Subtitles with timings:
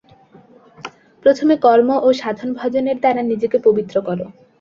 [1.25, 4.19] প্রথমে কর্ম ও সাধন-ভজনের দ্বারা নিজেকে পবিত্র কর।